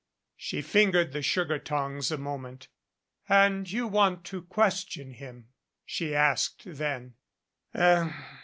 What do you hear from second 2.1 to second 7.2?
moment. "And you want to question him?" she asked then.